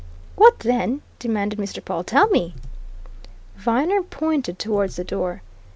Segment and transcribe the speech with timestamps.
[0.35, 1.85] "What, then?" demanded Mr.
[1.85, 2.03] Pawle.
[2.03, 2.55] "Tell me!"
[3.55, 5.43] Viner pointed towards the door.